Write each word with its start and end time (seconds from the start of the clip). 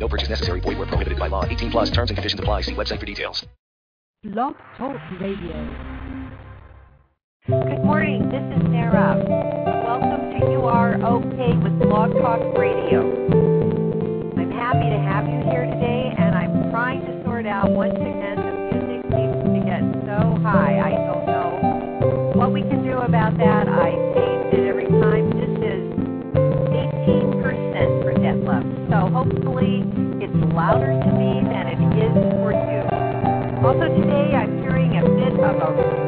No 0.00 0.08
purchase 0.08 0.30
necessary. 0.30 0.60
Void 0.60 0.78
where 0.78 0.86
prohibited 0.86 1.18
by 1.18 1.28
law. 1.28 1.44
18 1.44 1.70
plus 1.70 1.90
terms 1.90 2.10
and 2.10 2.16
conditions 2.16 2.40
apply. 2.40 2.62
See 2.62 2.72
website 2.72 2.98
for 2.98 3.06
details. 3.06 3.44
Blog 4.24 4.54
Talk 4.78 4.96
Radio. 5.20 5.52
Good 7.46 7.84
morning. 7.84 8.28
This 8.30 8.40
is 8.56 8.62
Sarah. 8.72 9.22
Welcome 9.84 10.40
to 10.40 10.50
You 10.52 10.62
Are 10.62 10.94
Okay 10.94 11.52
with 11.58 11.78
Blog 11.80 12.12
Talk 12.12 12.40
Radio. 12.56 13.00
I'm 14.38 14.50
happy 14.52 14.88
to 14.88 15.00
have 15.04 15.28
you 15.28 15.40
here 15.50 15.66
today, 15.66 16.14
and 16.16 16.34
I'm 16.34 16.70
trying 16.70 17.04
to 17.04 17.22
sort 17.24 17.46
out 17.46 17.70
once 17.70 17.92
again 17.92 18.36
the 18.36 18.52
music 18.72 19.04
seems 19.12 19.36
to 19.36 19.60
get 19.68 19.82
so 20.08 20.40
high. 20.40 20.80
I 20.80 21.09
louder 30.52 30.98
to 30.98 31.10
me 31.12 31.42
than 31.46 31.66
it 31.66 31.80
is 31.94 32.12
for 32.34 32.52
you. 32.52 32.82
Also 33.64 33.86
today 33.94 34.34
I'm 34.34 34.58
hearing 34.58 34.96
a 34.98 35.02
bit 35.02 35.34
of 35.38 35.56
a 35.56 35.99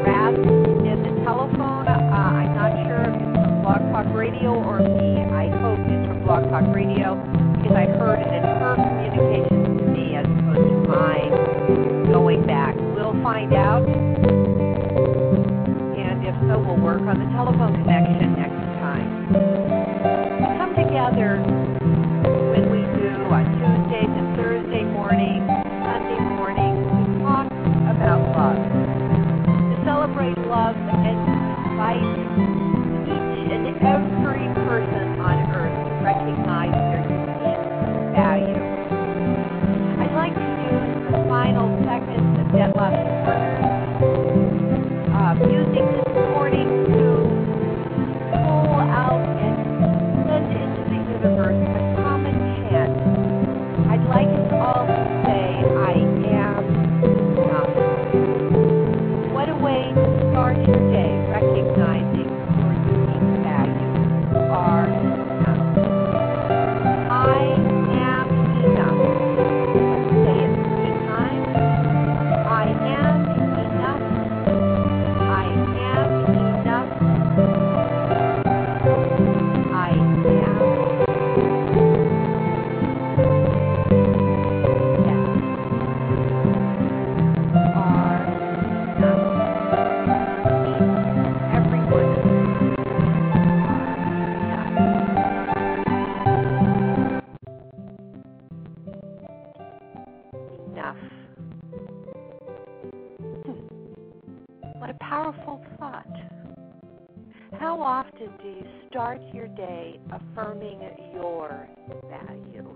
you 108.63 108.69
start 108.89 109.21
your 109.33 109.47
day 109.47 109.99
affirming 110.11 110.79
your 111.13 111.67
value? 112.09 112.69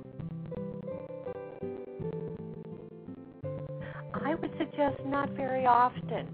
I 4.13 4.35
would 4.35 4.51
suggest 4.57 4.97
not 5.05 5.29
very 5.31 5.65
often. 5.65 6.27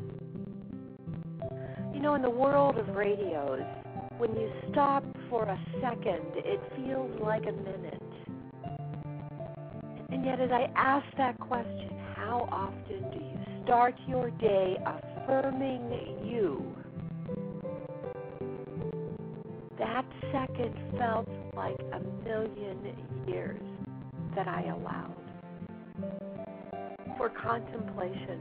You 1.94 2.00
know, 2.00 2.16
in 2.16 2.22
the 2.22 2.30
world 2.30 2.78
of 2.78 2.96
radios, 2.96 3.62
when 4.18 4.32
you 4.36 4.50
stop 4.72 5.04
for 5.30 5.44
a 5.44 5.60
second, 5.82 6.26
it 6.36 6.60
feels 6.76 7.12
like 7.22 7.44
a 7.44 7.52
minute. 7.52 8.02
And 10.10 10.26
yet, 10.26 10.40
as 10.40 10.52
I 10.52 10.72
ask 10.76 11.06
that 11.18 11.40
question, 11.40 11.90
how 12.16 12.48
often 12.52 13.12
do 13.12 13.18
you 13.18 13.64
start 13.64 13.96
your 14.08 14.32
day 14.32 14.78
affirming 14.86 16.24
you? 16.26 16.83
That 19.84 20.06
second 20.32 20.74
felt 20.98 21.28
like 21.58 21.76
a 21.92 22.00
million 22.24 22.96
years 23.28 23.62
that 24.34 24.48
I 24.48 24.64
allowed 24.64 25.14
for 27.18 27.30
contemplation. 27.30 28.40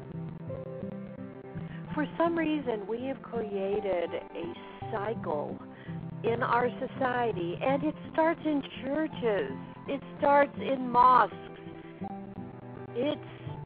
For 1.94 2.06
some 2.16 2.38
reason, 2.38 2.86
we 2.88 3.06
have 3.06 3.20
created 3.22 4.10
a 4.14 4.54
cycle 4.92 5.58
in 6.22 6.44
our 6.44 6.69
society, 6.78 7.59
and 7.60 7.82
it 7.82 7.94
starts 8.12 8.41
in 8.44 8.62
churches, 8.84 9.50
it 9.88 10.00
starts 10.20 10.56
in 10.60 10.88
mosques, 10.88 11.34
it 12.94 13.19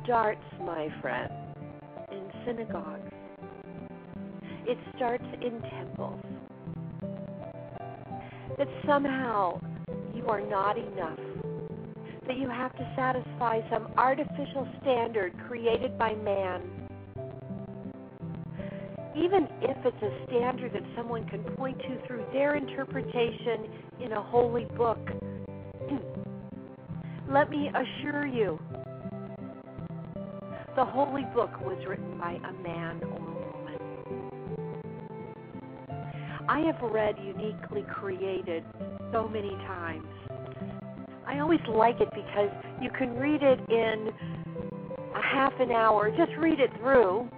starts, 0.03 0.41
my 0.61 0.89
friend, 1.03 1.31
in 2.11 2.23
synagogues, 2.47 3.13
it 4.67 4.79
starts 4.97 5.27
in 5.43 5.61
temples. 5.71 6.25
That 8.59 8.69
somehow 8.87 9.61
you 10.15 10.27
are 10.29 10.41
not 10.41 10.79
enough 10.79 11.19
that 12.27 12.39
you 12.39 12.49
have 12.49 12.75
to 12.77 12.93
satisfy 12.97 13.61
some 13.71 13.89
artificial 13.97 14.69
standard 14.83 15.33
created 15.47 15.97
by 15.97 16.15
man. 16.15 16.63
Even 19.17 19.49
if 19.63 19.77
it's 19.85 20.03
a 20.03 20.27
standard 20.27 20.73
that 20.73 20.83
someone 20.97 21.27
can 21.29 21.43
point 21.57 21.79
to 21.79 22.07
through 22.07 22.25
their 22.33 22.57
interpretation 22.57 23.69
in 24.03 24.13
a 24.13 24.23
holy 24.23 24.67
book. 24.77 24.99
Let 27.31 27.49
me 27.49 27.71
assure 27.71 28.27
you, 28.27 28.59
the 30.75 30.85
holy 30.85 31.25
book 31.35 31.61
was 31.61 31.79
written 31.89 32.19
by 32.19 32.33
a 32.33 32.53
man 32.63 33.01
I 36.57 36.61
have 36.61 36.81
read 36.81 37.17
Uniquely 37.23 37.83
Created 37.83 38.65
so 39.13 39.29
many 39.29 39.51
times. 39.67 40.07
I 41.27 41.39
always 41.41 41.61
like 41.69 42.01
it 42.01 42.09
because 42.15 42.49
you 42.81 42.89
can 42.89 43.15
read 43.15 43.43
it 43.43 43.61
in 43.69 44.11
a 45.15 45.21
half 45.21 45.53
an 45.61 45.71
hour, 45.71 46.11
just 46.17 46.33
read 46.39 46.59
it 46.59 46.71
through, 46.79 47.29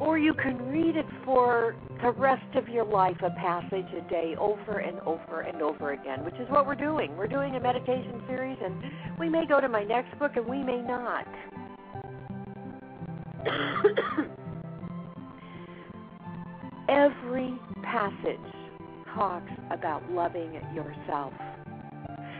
or 0.00 0.18
you 0.18 0.34
can 0.34 0.58
read 0.72 0.96
it 0.96 1.06
for 1.24 1.76
the 2.02 2.10
rest 2.10 2.56
of 2.56 2.68
your 2.68 2.84
life, 2.84 3.18
a 3.22 3.30
passage 3.38 3.86
a 3.96 4.00
day, 4.10 4.34
over 4.36 4.78
and 4.78 4.98
over 5.06 5.42
and 5.42 5.62
over 5.62 5.92
again, 5.92 6.24
which 6.24 6.34
is 6.40 6.50
what 6.50 6.66
we're 6.66 6.74
doing. 6.74 7.16
We're 7.16 7.28
doing 7.28 7.54
a 7.54 7.60
meditation 7.60 8.20
series, 8.26 8.58
and 8.64 8.82
we 9.16 9.28
may 9.28 9.46
go 9.46 9.60
to 9.60 9.68
my 9.68 9.84
next 9.84 10.18
book 10.18 10.32
and 10.34 10.44
we 10.44 10.60
may 10.64 10.82
not. 10.82 11.28
Every 16.88 17.56
passage 17.92 18.40
talks 19.14 19.52
about 19.70 20.02
loving 20.10 20.54
yourself. 20.74 21.34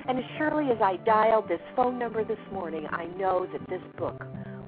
And 0.08 0.18
as 0.18 0.24
surely 0.38 0.70
as 0.70 0.78
I 0.82 0.96
dialed 1.04 1.46
this 1.46 1.60
phone 1.76 1.98
number 1.98 2.24
this 2.24 2.38
morning, 2.50 2.86
I 2.90 3.04
know 3.18 3.46
that 3.52 3.68
this 3.68 3.82
book 3.98 4.18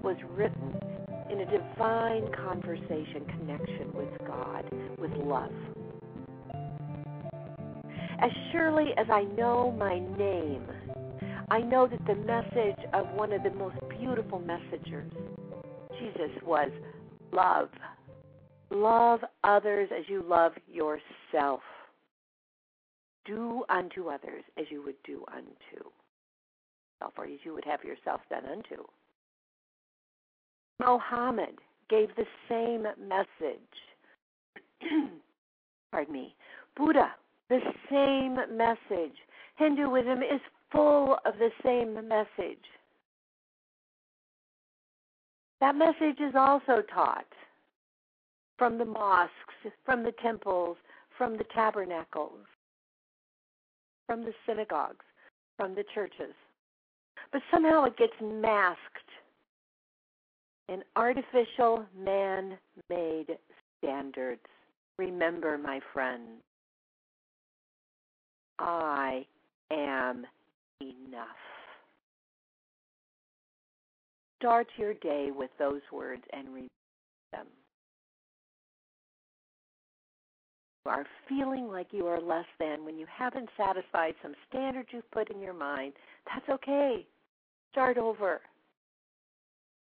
was 0.02 0.16
written 0.36 0.74
in 1.30 1.40
a 1.40 1.46
divine 1.46 2.30
conversation 2.36 3.24
connection 3.26 3.92
with 3.94 4.10
God, 4.26 4.70
with 4.98 5.10
love. 5.12 5.50
As 8.20 8.30
surely 8.52 8.90
as 8.98 9.06
I 9.10 9.22
know 9.38 9.74
my 9.78 10.00
name, 10.18 10.66
I 11.50 11.60
know 11.60 11.88
that 11.88 12.06
the 12.06 12.14
message 12.14 12.84
of 12.92 13.08
one 13.14 13.32
of 13.32 13.42
the 13.42 13.50
most 13.52 13.76
beautiful 13.98 14.38
messengers, 14.38 15.10
Jesus, 15.98 16.30
was 16.44 16.70
love. 17.32 17.70
Love 18.74 19.20
others 19.44 19.88
as 19.96 20.04
you 20.08 20.24
love 20.28 20.52
yourself. 20.66 21.60
Do 23.24 23.64
unto 23.68 24.08
others 24.08 24.42
as 24.58 24.66
you 24.68 24.82
would 24.82 25.00
do 25.04 25.24
unto 25.32 25.90
self, 26.98 27.12
or 27.16 27.24
as 27.24 27.38
you 27.44 27.54
would 27.54 27.64
have 27.64 27.84
yourself 27.84 28.20
done 28.28 28.44
unto. 28.44 28.82
Mohammed 30.80 31.58
gave 31.88 32.08
the 32.16 32.26
same 32.48 32.82
message. 33.08 33.60
Pardon 35.92 36.12
me. 36.12 36.34
Buddha, 36.76 37.12
the 37.48 37.60
same 37.88 38.34
message. 38.56 39.16
Hinduism 39.56 40.22
is 40.22 40.40
full 40.72 41.16
of 41.24 41.34
the 41.38 41.50
same 41.64 41.94
message. 42.08 42.64
That 45.60 45.76
message 45.76 46.20
is 46.20 46.34
also 46.34 46.82
taught 46.92 47.26
from 48.58 48.78
the 48.78 48.84
mosques, 48.84 49.32
from 49.84 50.02
the 50.02 50.12
temples, 50.22 50.76
from 51.16 51.36
the 51.36 51.44
tabernacles, 51.54 52.46
from 54.06 54.24
the 54.24 54.32
synagogues, 54.46 55.04
from 55.56 55.74
the 55.74 55.84
churches. 55.94 56.34
But 57.32 57.42
somehow 57.50 57.84
it 57.84 57.96
gets 57.96 58.12
masked 58.20 58.78
in 60.68 60.82
artificial 60.96 61.84
man 61.96 62.58
made 62.88 63.38
standards. 63.78 64.40
Remember, 64.98 65.58
my 65.58 65.80
friend, 65.92 66.38
I 68.58 69.26
am 69.70 70.24
enough. 70.80 71.26
Start 74.40 74.68
your 74.76 74.94
day 74.94 75.30
with 75.34 75.50
those 75.58 75.80
words 75.92 76.22
and 76.32 76.52
read 76.52 76.68
them. 77.32 77.46
Are 80.86 81.06
feeling 81.28 81.68
like 81.68 81.88
you 81.92 82.06
are 82.06 82.20
less 82.20 82.46
than 82.58 82.84
when 82.84 82.98
you 82.98 83.06
haven't 83.10 83.48
satisfied 83.56 84.14
some 84.22 84.34
standard 84.48 84.86
you've 84.90 85.10
put 85.10 85.30
in 85.30 85.40
your 85.40 85.54
mind. 85.54 85.94
That's 86.26 86.48
okay. 86.48 87.06
Start 87.72 87.96
over. 87.96 88.40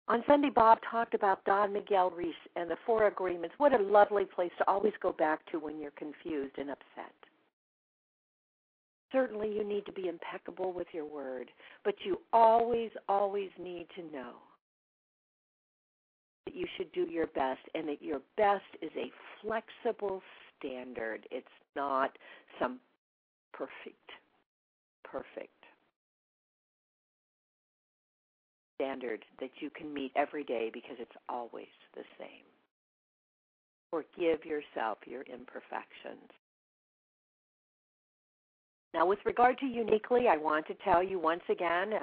On 0.07 0.23
Sunday, 0.25 0.49
Bob 0.49 0.79
talked 0.89 1.13
about 1.13 1.43
Don 1.43 1.73
Miguel 1.73 2.11
Ruiz 2.11 2.33
and 2.55 2.71
the 2.71 2.77
four 2.85 3.07
agreements. 3.07 3.55
What 3.57 3.77
a 3.77 3.83
lovely 3.83 4.23
place 4.23 4.51
to 4.57 4.67
always 4.69 4.93
go 5.01 5.11
back 5.11 5.45
to 5.51 5.59
when 5.59 5.79
you're 5.79 5.91
confused 5.91 6.57
and 6.57 6.69
upset. 6.69 7.13
Certainly, 9.11 9.53
you 9.53 9.65
need 9.65 9.85
to 9.85 9.91
be 9.91 10.07
impeccable 10.07 10.71
with 10.71 10.87
your 10.93 11.05
word, 11.05 11.49
but 11.83 11.95
you 12.05 12.19
always, 12.31 12.91
always 13.09 13.49
need 13.59 13.87
to 13.95 14.03
know 14.15 14.35
that 16.45 16.55
you 16.55 16.65
should 16.77 16.91
do 16.93 17.01
your 17.11 17.27
best 17.27 17.59
and 17.75 17.87
that 17.89 18.01
your 18.01 18.21
best 18.37 18.63
is 18.81 18.91
a 18.95 19.11
flexible 19.41 20.21
standard. 20.59 21.27
It's 21.31 21.47
not 21.75 22.11
some 22.59 22.79
perfect, 23.53 24.09
perfect 25.03 25.51
standard 28.75 29.23
that 29.39 29.49
you 29.59 29.69
can 29.69 29.93
meet 29.93 30.11
every 30.15 30.43
day 30.43 30.69
because 30.71 30.95
it's 30.99 31.11
always 31.27 31.67
the 31.95 32.03
same. 32.19 32.45
Forgive 33.89 34.45
yourself 34.45 34.99
your 35.05 35.23
imperfections. 35.23 36.29
Now, 38.93 39.05
with 39.05 39.19
regard 39.25 39.57
to 39.59 39.65
Uniquely, 39.65 40.27
I 40.27 40.37
want 40.37 40.65
to 40.67 40.73
tell 40.83 41.03
you 41.03 41.19
once 41.19 41.43
again 41.49 41.93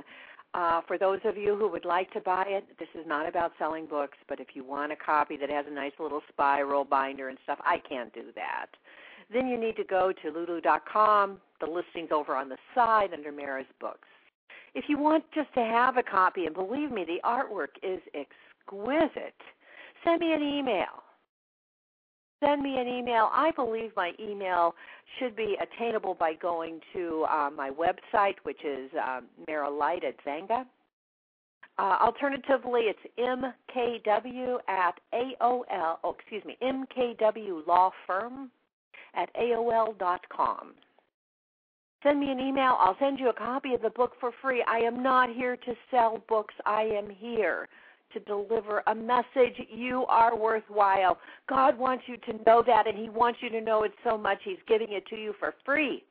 uh, 0.54 0.80
for 0.86 0.96
those 0.96 1.18
of 1.24 1.36
you 1.36 1.56
who 1.56 1.68
would 1.68 1.84
like 1.84 2.10
to 2.12 2.20
buy 2.20 2.44
it, 2.46 2.64
this 2.78 2.88
is 2.94 3.06
not 3.06 3.28
about 3.28 3.52
selling 3.58 3.86
books, 3.86 4.16
but 4.28 4.38
if 4.38 4.48
you 4.54 4.64
want 4.64 4.92
a 4.92 4.96
copy 4.96 5.36
that 5.36 5.50
has 5.50 5.66
a 5.68 5.74
nice 5.74 5.92
little 5.98 6.22
spiral 6.28 6.84
binder 6.84 7.28
and 7.28 7.38
stuff, 7.42 7.58
I 7.64 7.78
can't 7.88 8.12
do 8.14 8.26
that. 8.36 8.66
Then 9.32 9.48
you 9.48 9.58
need 9.58 9.76
to 9.76 9.84
go 9.84 10.12
to 10.12 10.30
lulu.com. 10.30 11.40
The 11.60 11.66
listing's 11.66 12.12
over 12.12 12.36
on 12.36 12.48
the 12.48 12.58
side 12.74 13.12
under 13.12 13.32
Mara's 13.32 13.66
Books. 13.80 14.08
If 14.74 14.84
you 14.88 14.98
want 14.98 15.24
just 15.34 15.52
to 15.54 15.60
have 15.60 15.96
a 15.96 16.02
copy, 16.02 16.46
and 16.46 16.54
believe 16.54 16.90
me, 16.90 17.04
the 17.04 17.20
artwork 17.24 17.76
is 17.82 18.00
exquisite, 18.14 19.34
send 20.04 20.20
me 20.20 20.32
an 20.32 20.42
email 20.42 21.03
send 22.44 22.62
me 22.62 22.78
an 22.78 22.88
email. 22.88 23.30
I 23.32 23.50
believe 23.52 23.90
my 23.96 24.12
email 24.20 24.74
should 25.18 25.36
be 25.36 25.56
attainable 25.60 26.14
by 26.14 26.34
going 26.34 26.80
to 26.92 27.24
uh, 27.30 27.50
my 27.54 27.70
website, 27.70 28.34
which 28.42 28.64
is 28.64 28.90
um, 29.02 29.26
Light 29.48 30.04
at 30.04 30.14
Xanga. 30.24 30.64
Uh, 31.76 31.96
alternatively, 32.00 32.82
it's 32.82 32.98
mkw 33.18 34.56
at 34.68 35.00
AOL, 35.12 35.96
oh, 36.04 36.16
excuse 36.18 36.44
me, 36.44 36.56
mkw 36.62 37.66
law 37.66 37.90
firm 38.06 38.50
at 39.14 39.28
AOL 39.34 39.98
dot 39.98 40.20
com. 40.28 40.74
Send 42.04 42.20
me 42.20 42.30
an 42.30 42.38
email. 42.38 42.76
I'll 42.78 42.96
send 43.00 43.18
you 43.18 43.30
a 43.30 43.32
copy 43.32 43.74
of 43.74 43.82
the 43.82 43.90
book 43.90 44.12
for 44.20 44.30
free. 44.42 44.62
I 44.68 44.78
am 44.78 45.02
not 45.02 45.30
here 45.30 45.56
to 45.56 45.74
sell 45.90 46.22
books. 46.28 46.54
I 46.66 46.82
am 46.82 47.08
here 47.08 47.68
to 48.14 48.20
deliver 48.20 48.82
a 48.86 48.94
message. 48.94 49.60
You 49.68 50.06
are 50.06 50.36
worthwhile. 50.36 51.18
God 51.48 51.78
wants 51.78 52.04
you 52.06 52.16
to 52.16 52.44
know 52.46 52.62
that, 52.66 52.86
and 52.86 52.96
He 52.96 53.08
wants 53.08 53.40
you 53.42 53.50
to 53.50 53.60
know 53.60 53.82
it 53.82 53.92
so 54.02 54.16
much, 54.16 54.38
He's 54.44 54.58
giving 54.66 54.92
it 54.92 55.06
to 55.08 55.16
you 55.16 55.34
for 55.38 55.54
free. 55.64 56.04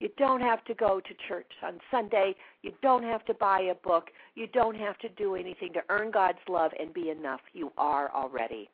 You 0.00 0.10
don't 0.18 0.42
have 0.42 0.62
to 0.66 0.74
go 0.74 1.00
to 1.00 1.28
church 1.28 1.50
on 1.62 1.78
Sunday. 1.90 2.34
You 2.62 2.72
don't 2.82 3.02
have 3.02 3.24
to 3.26 3.34
buy 3.34 3.60
a 3.60 3.74
book. 3.76 4.08
You 4.34 4.46
don't 4.48 4.76
have 4.76 4.98
to 4.98 5.08
do 5.10 5.36
anything 5.36 5.72
to 5.72 5.80
earn 5.88 6.10
God's 6.10 6.38
love 6.48 6.72
and 6.78 6.92
be 6.92 7.08
enough. 7.08 7.40
You 7.54 7.72
are 7.78 8.12
already. 8.14 8.68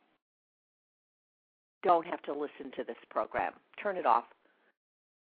Don't 1.85 2.07
have 2.07 2.23
to 2.23 2.33
listen 2.33 2.73
to 2.77 2.85
this 2.85 2.97
program. 3.09 3.53
Turn 3.81 3.97
it 3.97 4.07
off. 4.07 4.25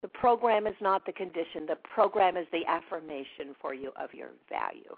The 0.03 0.07
program 0.07 0.67
is 0.67 0.75
not 0.81 1.05
the 1.05 1.11
condition. 1.11 1.65
The 1.67 1.77
program 1.93 2.37
is 2.37 2.45
the 2.51 2.65
affirmation 2.67 3.55
for 3.59 3.73
you 3.73 3.91
of 3.99 4.13
your 4.13 4.29
value. 4.49 4.95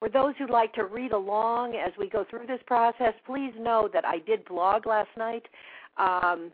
For 0.00 0.08
those 0.08 0.34
who'd 0.38 0.50
like 0.50 0.72
to 0.74 0.86
read 0.86 1.12
along 1.12 1.74
as 1.74 1.92
we 1.98 2.08
go 2.08 2.24
through 2.28 2.46
this 2.46 2.60
process, 2.66 3.12
please 3.26 3.52
know 3.58 3.88
that 3.92 4.06
I 4.06 4.18
did 4.20 4.46
blog 4.46 4.86
last 4.86 5.10
night, 5.16 5.46
um, 5.98 6.50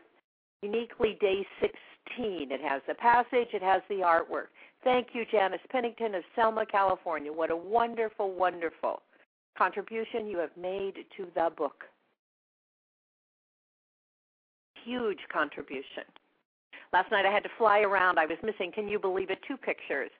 uniquely 0.61 1.17
day 1.21 1.47
16. 1.61 2.51
It 2.51 2.59
has 2.61 2.81
the 2.87 2.93
passage, 2.95 3.47
it 3.53 3.63
has 3.63 3.81
the 3.87 4.01
artwork. 4.01 4.47
Thank 4.83 5.07
you, 5.13 5.23
Janice 5.31 5.61
Pennington 5.69 6.15
of 6.15 6.23
Selma, 6.35 6.65
California. 6.65 7.31
What 7.31 7.49
a 7.49 7.55
wonderful, 7.55 8.33
wonderful 8.33 9.01
contribution 9.57 10.27
you 10.27 10.37
have 10.39 10.55
made 10.59 10.95
to 11.15 11.27
the 11.33 11.49
book. 11.57 11.85
Huge 14.83 15.19
contribution. 15.31 16.03
Last 16.91 17.11
night 17.11 17.25
I 17.25 17.31
had 17.31 17.43
to 17.43 17.49
fly 17.57 17.79
around. 17.79 18.19
I 18.19 18.25
was 18.25 18.37
missing, 18.43 18.71
can 18.73 18.89
you 18.89 18.99
believe 18.99 19.29
it, 19.29 19.39
two 19.47 19.57
pictures 19.57 20.11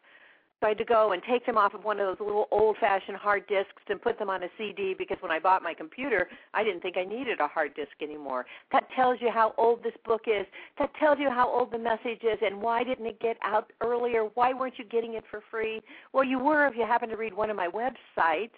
so 0.60 0.66
I 0.66 0.70
had 0.70 0.80
to 0.80 0.86
go 0.86 1.12
and 1.12 1.22
take 1.30 1.46
them 1.46 1.58
off 1.58 1.76
of 1.76 1.84
one 1.84 2.00
of 2.00 2.08
those 2.08 2.26
little 2.26 2.48
old 2.50 2.78
fashioned 2.80 3.18
hard 3.18 3.46
disks 3.48 3.84
and 3.90 4.02
put 4.02 4.18
them 4.18 4.30
on 4.30 4.42
a 4.42 4.48
CD 4.58 4.96
because 4.98 5.18
when 5.22 5.32
I 5.32 5.38
bought 5.38 5.62
my 5.62 5.76
computer, 5.76 6.28
I 6.54 6.64
didn't 6.64 6.82
think 6.82 6.98
I 6.98 7.04
needed 7.04 7.40
a 7.40 7.48
hard 7.48 7.76
disk 7.76 7.92
anymore. 8.02 8.46
That 8.72 8.88
tells 8.96 9.22
you 9.22 9.30
how 9.30 9.54
old 9.58 9.84
this 9.84 9.94
book 10.04 10.22
is. 10.26 10.48
That 10.80 10.90
tells 11.00 11.20
you 11.20 11.30
how 11.30 11.48
old 11.48 11.72
the 11.72 11.78
message 11.78 12.24
is 12.24 12.40
and 12.42 12.60
why 12.60 12.84
didn't 12.84 13.06
it 13.06 13.20
get 13.20 13.38
out 13.44 13.72
earlier? 13.82 14.24
Why 14.34 14.52
weren't 14.54 14.80
you 14.80 14.86
getting 14.86 15.14
it 15.14 15.26
for 15.30 15.44
free? 15.52 15.82
Well, 16.12 16.24
you 16.24 16.40
were 16.40 16.66
if 16.66 16.76
you 16.76 16.88
happened 16.88 17.12
to 17.12 17.18
read 17.18 17.36
one 17.36 17.52
of 17.52 17.56
my 17.56 17.68
websites. 17.68 18.50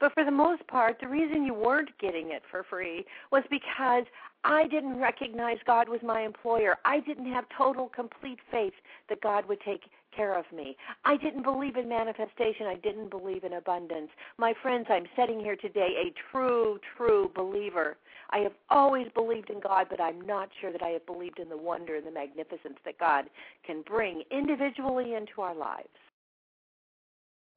But 0.00 0.12
for 0.14 0.24
the 0.24 0.30
most 0.30 0.66
part, 0.68 0.98
the 1.00 1.08
reason 1.08 1.44
you 1.44 1.54
weren't 1.54 1.90
getting 1.98 2.30
it 2.30 2.42
for 2.50 2.62
free 2.62 3.04
was 3.30 3.42
because 3.50 4.04
I 4.44 4.66
didn't 4.66 4.98
recognize 4.98 5.58
God 5.66 5.88
was 5.88 6.00
my 6.02 6.22
employer. 6.22 6.76
I 6.84 7.00
didn't 7.00 7.32
have 7.32 7.44
total, 7.56 7.88
complete 7.88 8.38
faith 8.50 8.74
that 9.08 9.20
God 9.20 9.46
would 9.48 9.60
take 9.60 9.82
care 10.14 10.38
of 10.38 10.44
me. 10.54 10.76
I 11.04 11.16
didn't 11.16 11.42
believe 11.42 11.76
in 11.76 11.88
manifestation. 11.88 12.66
I 12.66 12.76
didn't 12.76 13.10
believe 13.10 13.44
in 13.44 13.54
abundance. 13.54 14.10
My 14.38 14.54
friends, 14.62 14.86
I'm 14.88 15.06
sitting 15.16 15.40
here 15.40 15.56
today 15.56 15.94
a 16.06 16.12
true, 16.30 16.78
true 16.96 17.30
believer. 17.34 17.96
I 18.30 18.38
have 18.38 18.52
always 18.70 19.08
believed 19.14 19.50
in 19.50 19.60
God, 19.60 19.86
but 19.90 20.00
I'm 20.00 20.20
not 20.22 20.48
sure 20.60 20.72
that 20.72 20.82
I 20.82 20.90
have 20.90 21.06
believed 21.06 21.38
in 21.38 21.48
the 21.48 21.56
wonder 21.56 21.96
and 21.96 22.06
the 22.06 22.10
magnificence 22.10 22.78
that 22.84 22.98
God 22.98 23.26
can 23.66 23.82
bring 23.82 24.22
individually 24.30 25.14
into 25.14 25.40
our 25.40 25.54
lives. 25.54 25.88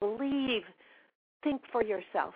Believe, 0.01 0.63
think 1.43 1.61
for 1.71 1.83
yourself. 1.83 2.33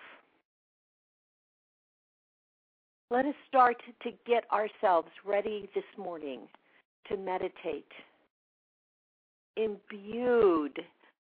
Let 3.10 3.26
us 3.26 3.34
start 3.48 3.76
to 4.04 4.10
get 4.26 4.44
ourselves 4.52 5.08
ready 5.26 5.68
this 5.74 5.84
morning 5.98 6.42
to 7.08 7.16
meditate 7.16 7.90
imbued 9.56 10.78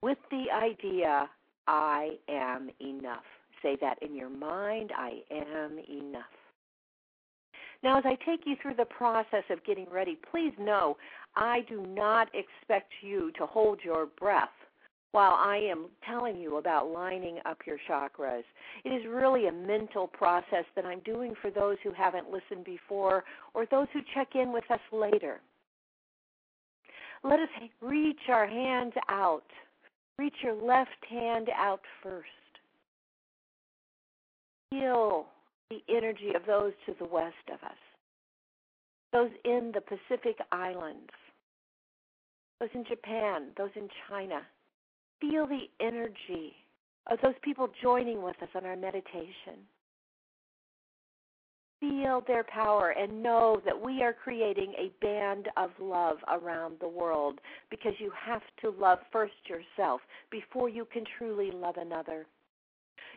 with 0.02 0.18
the 0.30 0.44
idea, 0.52 1.28
I 1.66 2.10
am 2.28 2.70
enough. 2.80 3.24
Say 3.62 3.76
that 3.80 4.02
in 4.02 4.14
your 4.14 4.30
mind, 4.30 4.92
I 4.96 5.20
am 5.30 5.78
enough. 5.88 6.24
Now, 7.82 7.98
as 7.98 8.04
I 8.06 8.16
take 8.24 8.40
you 8.44 8.56
through 8.60 8.74
the 8.74 8.84
process 8.84 9.44
of 9.50 9.64
getting 9.64 9.88
ready, 9.90 10.18
please 10.30 10.52
know 10.58 10.96
I 11.36 11.60
do 11.68 11.86
not 11.86 12.28
expect 12.34 12.92
you 13.02 13.30
to 13.38 13.46
hold 13.46 13.80
your 13.84 14.06
breath 14.06 14.48
while 15.12 15.32
I 15.32 15.56
am 15.56 15.86
telling 16.04 16.36
you 16.36 16.58
about 16.58 16.90
lining 16.90 17.38
up 17.46 17.58
your 17.66 17.78
chakras. 17.88 18.42
It 18.84 18.90
is 18.90 19.06
really 19.08 19.46
a 19.46 19.52
mental 19.52 20.06
process 20.06 20.64
that 20.76 20.84
I'm 20.84 21.00
doing 21.00 21.34
for 21.40 21.50
those 21.50 21.76
who 21.82 21.92
haven't 21.92 22.30
listened 22.30 22.64
before 22.64 23.24
or 23.54 23.66
those 23.66 23.86
who 23.92 24.00
check 24.14 24.34
in 24.34 24.52
with 24.52 24.68
us 24.70 24.80
later. 24.92 25.40
Let 27.24 27.40
us 27.40 27.48
reach 27.80 28.28
our 28.28 28.46
hands 28.46 28.92
out. 29.08 29.44
Reach 30.18 30.34
your 30.42 30.54
left 30.54 31.04
hand 31.08 31.48
out 31.54 31.80
first. 32.02 32.26
Feel 34.70 35.26
the 35.70 35.80
energy 35.88 36.32
of 36.34 36.42
those 36.46 36.72
to 36.86 36.94
the 36.98 37.06
west 37.06 37.34
of 37.52 37.62
us, 37.62 37.76
those 39.12 39.30
in 39.44 39.72
the 39.74 39.80
Pacific 39.80 40.36
Islands, 40.52 41.10
those 42.60 42.70
in 42.74 42.84
Japan, 42.84 43.48
those 43.56 43.70
in 43.76 43.88
China. 44.08 44.42
Feel 45.20 45.46
the 45.46 45.68
energy 45.80 46.52
of 47.10 47.18
those 47.22 47.34
people 47.42 47.68
joining 47.82 48.22
with 48.22 48.36
us 48.42 48.48
on 48.54 48.64
our 48.64 48.76
meditation. 48.76 49.66
Feel 51.80 52.22
their 52.26 52.44
power 52.44 52.90
and 52.90 53.22
know 53.22 53.62
that 53.64 53.80
we 53.80 54.02
are 54.02 54.12
creating 54.12 54.74
a 54.76 54.90
band 55.00 55.48
of 55.56 55.70
love 55.80 56.16
around 56.28 56.76
the 56.80 56.88
world 56.88 57.40
because 57.70 57.92
you 57.98 58.10
have 58.20 58.42
to 58.60 58.70
love 58.70 58.98
first 59.12 59.34
yourself 59.46 60.00
before 60.30 60.68
you 60.68 60.84
can 60.92 61.04
truly 61.18 61.52
love 61.52 61.76
another. 61.76 62.26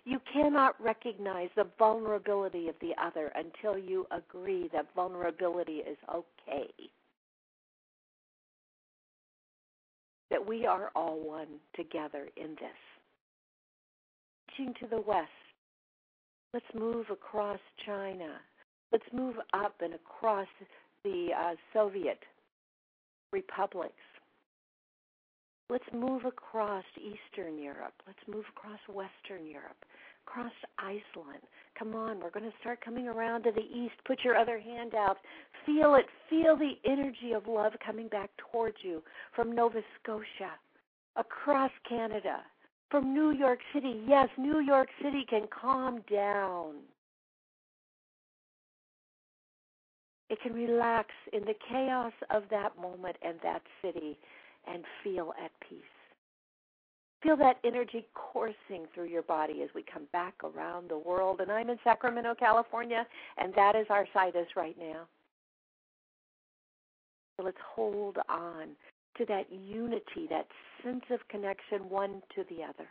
You 0.03 0.19
cannot 0.31 0.81
recognize 0.83 1.49
the 1.55 1.67
vulnerability 1.77 2.67
of 2.69 2.75
the 2.81 2.93
other 3.01 3.31
until 3.35 3.77
you 3.77 4.07
agree 4.11 4.69
that 4.73 4.93
vulnerability 4.95 5.77
is 5.77 5.97
okay. 6.13 6.69
That 10.29 10.45
we 10.45 10.65
are 10.65 10.91
all 10.95 11.19
one 11.19 11.59
together 11.75 12.29
in 12.37 12.51
this. 12.51 12.79
Reaching 14.49 14.73
to 14.81 14.87
the 14.87 15.01
west, 15.01 15.29
let's 16.53 16.65
move 16.73 17.07
across 17.09 17.59
China. 17.85 18.39
Let's 18.91 19.05
move 19.13 19.35
up 19.53 19.75
and 19.81 19.93
across 19.93 20.47
the 21.03 21.29
uh, 21.37 21.55
Soviet 21.73 22.19
republics. 23.31 23.93
Let's 25.69 25.85
move 25.93 26.25
across 26.25 26.83
Eastern 26.97 27.57
Europe. 27.57 27.93
Let's 28.05 28.19
move 28.27 28.43
across 28.49 28.79
Western 28.89 29.47
Europe, 29.47 29.77
across 30.27 30.51
Iceland. 30.77 31.41
Come 31.79 31.95
on, 31.95 32.19
we're 32.19 32.29
going 32.29 32.49
to 32.51 32.57
start 32.59 32.83
coming 32.83 33.07
around 33.07 33.43
to 33.43 33.51
the 33.51 33.61
east. 33.61 33.93
Put 34.05 34.19
your 34.25 34.35
other 34.35 34.59
hand 34.59 34.93
out. 34.95 35.17
Feel 35.65 35.95
it. 35.95 36.07
Feel 36.29 36.57
the 36.57 36.73
energy 36.85 37.31
of 37.33 37.47
love 37.47 37.71
coming 37.85 38.09
back 38.09 38.29
towards 38.51 38.75
you 38.81 39.01
from 39.33 39.55
Nova 39.55 39.81
Scotia, 40.03 40.51
across 41.15 41.71
Canada, 41.87 42.41
from 42.89 43.13
New 43.13 43.31
York 43.31 43.59
City. 43.73 44.01
Yes, 44.05 44.27
New 44.37 44.59
York 44.59 44.89
City 45.01 45.25
can 45.29 45.47
calm 45.47 46.03
down. 46.11 46.73
It 50.31 50.39
can 50.41 50.53
relax 50.53 51.09
in 51.33 51.41
the 51.41 51.55
chaos 51.69 52.13
of 52.29 52.43
that 52.51 52.79
moment 52.81 53.17
and 53.21 53.35
that 53.43 53.61
city 53.81 54.17
and 54.65 54.85
feel 55.03 55.33
at 55.43 55.51
peace. 55.67 55.81
Feel 57.21 57.35
that 57.35 57.57
energy 57.65 58.05
coursing 58.13 58.87
through 58.95 59.09
your 59.09 59.23
body 59.23 59.61
as 59.61 59.69
we 59.75 59.83
come 59.83 60.07
back 60.13 60.33
around 60.41 60.89
the 60.89 60.97
world. 60.97 61.41
And 61.41 61.51
I'm 61.51 61.69
in 61.69 61.77
Sacramento, 61.83 62.33
California, 62.39 63.05
and 63.37 63.53
that 63.55 63.75
is 63.75 63.85
our 63.89 64.07
situs 64.13 64.47
right 64.55 64.77
now. 64.79 65.05
So 67.35 67.43
let's 67.43 67.57
hold 67.75 68.17
on 68.29 68.69
to 69.17 69.25
that 69.25 69.47
unity, 69.51 70.27
that 70.29 70.47
sense 70.81 71.03
of 71.09 71.19
connection 71.27 71.89
one 71.89 72.21
to 72.35 72.45
the 72.49 72.63
other. 72.63 72.87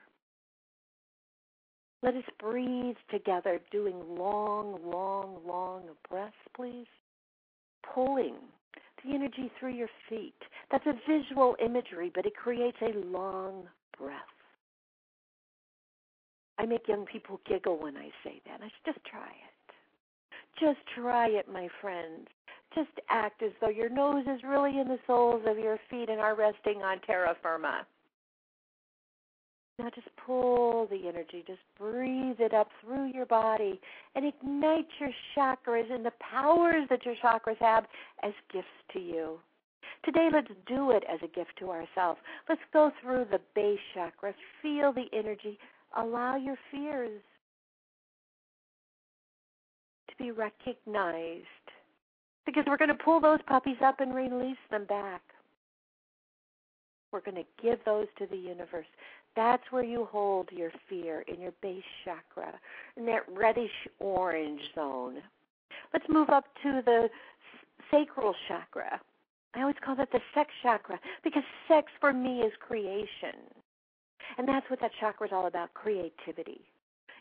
Let 2.03 2.15
us 2.17 2.25
breathe 2.39 2.97
together, 3.11 3.61
doing 3.73 3.97
long, 4.19 4.79
long, 4.85 5.39
long 5.47 5.85
breaths, 6.07 6.35
please. 6.55 6.87
Pulling 7.95 8.35
the 9.05 9.15
energy 9.15 9.51
through 9.59 9.75
your 9.75 9.89
feet. 10.09 10.35
That's 10.71 10.87
a 10.87 10.95
visual 11.09 11.57
imagery, 11.65 12.11
but 12.15 12.27
it 12.27 12.35
creates 12.37 12.77
a 12.83 12.99
long 13.07 13.65
breath. 13.99 14.21
I 16.59 16.67
make 16.67 16.87
young 16.89 17.07
people 17.07 17.41
giggle 17.49 17.81
when 17.81 17.97
I 17.97 18.11
say 18.23 18.41
that. 18.47 18.61
I 18.61 18.67
say, 18.67 18.93
just 18.93 18.99
try 19.07 19.27
it. 19.27 19.75
Just 20.61 20.79
try 20.95 21.29
it, 21.29 21.51
my 21.51 21.69
friends. 21.81 22.29
Just 22.75 22.91
act 23.09 23.43
as 23.43 23.51
though 23.61 23.71
your 23.71 23.89
nose 23.89 24.25
is 24.27 24.43
really 24.45 24.79
in 24.79 24.87
the 24.87 24.99
soles 25.07 25.43
of 25.47 25.59
your 25.59 25.79
feet 25.91 26.11
and 26.11 26.21
are 26.21 26.37
resting 26.37 26.83
on 26.83 27.01
terra 27.01 27.35
firma. 27.43 27.87
Now 29.81 29.89
just 29.95 30.09
pull 30.27 30.87
the 30.91 31.09
energy, 31.09 31.43
just 31.47 31.61
breathe 31.79 32.39
it 32.39 32.53
up 32.53 32.69
through 32.85 33.07
your 33.15 33.25
body 33.25 33.81
and 34.15 34.27
ignite 34.27 34.87
your 34.99 35.09
chakras 35.35 35.91
and 35.91 36.05
the 36.05 36.13
powers 36.21 36.87
that 36.91 37.07
your 37.07 37.15
chakras 37.25 37.57
have 37.61 37.87
as 38.23 38.33
gifts 38.53 38.67
to 38.93 38.99
you. 39.01 39.39
Today, 40.05 40.29
let's 40.31 40.51
do 40.67 40.91
it 40.91 41.03
as 41.11 41.19
a 41.23 41.29
gift 41.29 41.53
to 41.61 41.71
ourselves. 41.71 42.21
Let's 42.47 42.61
go 42.75 42.91
through 43.01 43.27
the 43.31 43.41
base 43.55 43.79
chakras, 43.97 44.35
feel 44.61 44.93
the 44.93 45.07
energy, 45.15 45.59
allow 45.97 46.37
your 46.37 46.57
fears 46.71 47.23
to 50.11 50.17
be 50.23 50.31
recognized 50.31 51.47
because 52.45 52.65
we're 52.67 52.77
going 52.77 52.89
to 52.89 53.03
pull 53.03 53.21
those 53.21 53.41
puppies 53.47 53.79
up 53.83 54.01
and 54.01 54.15
release 54.15 54.59
them 54.71 54.85
back. 54.85 55.23
We're 57.13 57.21
going 57.23 57.37
to 57.37 57.63
give 57.63 57.79
those 57.85 58.07
to 58.19 58.27
the 58.27 58.37
universe. 58.37 58.87
That's 59.37 59.63
where 59.71 59.85
you 59.85 60.07
hold 60.11 60.49
your 60.53 60.71
fear 60.89 61.25
in 61.29 61.41
your 61.41 61.53
base 61.63 61.83
chakra, 62.05 62.53
in 62.97 63.07
that 63.07 63.23
reddish 63.29 63.71
orange 63.99 64.61
zone. 64.75 65.19
Let's 65.93 66.07
move 66.09 66.31
up 66.31 66.45
to 66.63 66.83
the 66.85 67.09
sacral 67.91 68.35
chakra. 68.49 69.01
I 69.55 69.61
always 69.61 69.77
call 69.85 69.97
that 69.97 70.13
the 70.13 70.21
sex 70.35 70.51
chakra 70.63 70.99
because 71.25 71.43
sex 71.67 71.91
for 72.01 72.13
me 72.13 72.41
is 72.41 72.53
creation. 72.61 73.39
And 74.39 74.47
that's 74.47 74.69
what 74.71 74.81
that 74.81 74.93
chakra 75.01 75.27
is 75.27 75.33
all 75.33 75.47
about 75.47 75.75
creativity. 75.75 76.61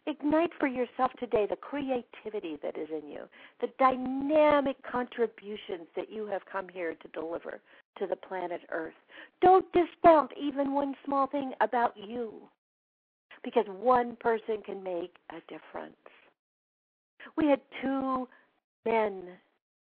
Ignite 0.06 0.52
for 0.60 0.68
yourself 0.68 1.12
today 1.20 1.46
the 1.50 1.56
creativity 1.56 2.58
that 2.64 2.78
is 2.78 2.88
in 2.90 3.10
you, 3.10 3.24
the 3.62 3.70
dynamic 3.78 4.78
contributions 4.90 5.88
that 5.96 6.12
you 6.12 6.26
have 6.28 6.42
come 6.52 6.68
here 6.70 6.96
to 6.96 7.08
deliver 7.10 7.60
to 7.98 8.08
the 8.08 8.16
planet 8.16 8.62
Earth. 8.72 8.94
Don't 9.42 9.66
discount 9.74 10.32
even 10.40 10.74
one 10.74 10.96
small 11.06 11.28
thing 11.28 11.54
about 11.62 11.94
you 11.98 12.34
because 13.44 13.66
one 13.68 14.16
person 14.20 14.62
can 14.66 14.84
make 14.84 15.16
a 15.32 15.40
difference. 15.48 15.96
We 17.38 17.48
had 17.48 17.62
two 17.82 18.28
men 18.86 19.24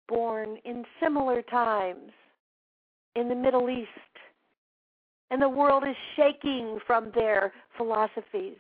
born 0.08 0.58
in 0.66 0.84
similar 1.02 1.42
times 1.42 2.12
in 3.16 3.30
the 3.30 3.36
Middle 3.36 3.70
East, 3.70 3.90
and 5.32 5.42
the 5.42 5.50
world 5.50 5.84
is 5.88 5.96
shaking 6.16 6.80
from 6.86 7.12
their 7.16 7.54
philosophies. 7.78 8.58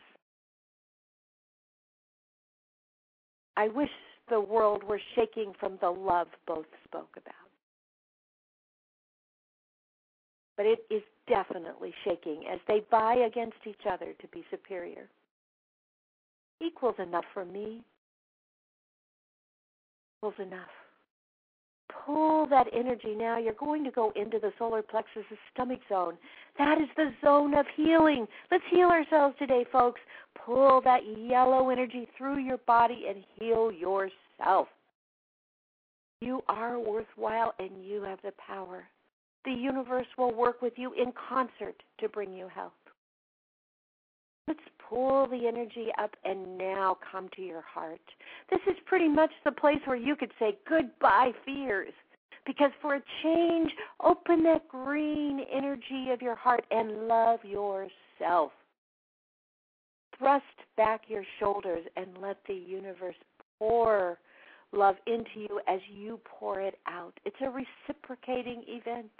I 3.55 3.67
wish 3.67 3.89
the 4.29 4.39
world 4.39 4.83
were 4.83 5.01
shaking 5.15 5.53
from 5.59 5.77
the 5.81 5.89
love 5.89 6.27
both 6.47 6.65
spoke 6.87 7.15
about. 7.17 7.42
But 10.57 10.65
it 10.65 10.85
is 10.89 11.01
definitely 11.27 11.93
shaking 12.03 12.43
as 12.51 12.59
they 12.67 12.81
vie 12.91 13.25
against 13.25 13.57
each 13.65 13.85
other 13.89 14.13
to 14.21 14.27
be 14.27 14.43
superior. 14.51 15.07
Equals 16.61 16.95
enough 16.99 17.25
for 17.33 17.45
me. 17.45 17.81
Equals 20.19 20.35
enough. 20.39 20.69
Pull 22.05 22.47
that 22.47 22.67
energy 22.73 23.15
now. 23.15 23.37
You're 23.37 23.53
going 23.53 23.83
to 23.83 23.91
go 23.91 24.11
into 24.15 24.37
the 24.39 24.51
solar 24.59 24.81
plexus, 24.81 25.23
stomach 25.53 25.79
zone. 25.89 26.17
That 26.57 26.79
is 26.81 26.89
the 26.97 27.11
zone 27.23 27.53
of 27.53 27.65
healing. 27.75 28.27
Let's 28.51 28.63
heal 28.69 28.89
ourselves 28.89 29.35
today, 29.39 29.65
folks. 29.71 30.01
Pull 30.45 30.81
that 30.81 31.01
yellow 31.17 31.69
energy 31.69 32.07
through 32.17 32.39
your 32.39 32.57
body 32.57 33.05
and 33.07 33.23
heal 33.39 33.71
yourself. 33.71 34.67
You 36.21 36.41
are 36.47 36.79
worthwhile 36.79 37.53
and 37.59 37.85
you 37.85 38.01
have 38.03 38.19
the 38.23 38.33
power. 38.45 38.85
The 39.45 39.51
universe 39.51 40.07
will 40.17 40.33
work 40.33 40.61
with 40.61 40.73
you 40.77 40.93
in 40.93 41.11
concert 41.29 41.75
to 41.99 42.07
bring 42.09 42.33
you 42.33 42.47
health. 42.47 42.71
Let's 44.47 44.59
pull 44.89 45.27
the 45.27 45.47
energy 45.47 45.87
up 46.01 46.15
and 46.23 46.57
now 46.57 46.97
come 47.11 47.29
to 47.35 47.41
your 47.41 47.61
heart. 47.61 48.01
This 48.49 48.59
is 48.67 48.75
pretty 48.85 49.07
much 49.07 49.31
the 49.45 49.51
place 49.51 49.79
where 49.85 49.97
you 49.97 50.15
could 50.15 50.31
say 50.39 50.57
goodbye, 50.67 51.31
fears, 51.45 51.93
Because 52.45 52.71
for 52.81 52.95
a 52.95 53.01
change, 53.23 53.71
open 54.03 54.43
that 54.43 54.67
green 54.67 55.41
energy 55.51 56.09
of 56.11 56.21
your 56.21 56.35
heart 56.35 56.65
and 56.71 57.07
love 57.07 57.39
yourself. 57.43 58.51
Thrust 60.17 60.43
back 60.77 61.03
your 61.07 61.23
shoulders 61.39 61.85
and 61.95 62.07
let 62.21 62.37
the 62.47 62.53
universe 62.53 63.15
pour 63.59 64.19
love 64.71 64.95
into 65.07 65.39
you 65.39 65.61
as 65.67 65.79
you 65.89 66.19
pour 66.25 66.59
it 66.59 66.79
out. 66.87 67.13
It's 67.25 67.35
a 67.41 67.49
reciprocating 67.49 68.63
event. 68.67 69.11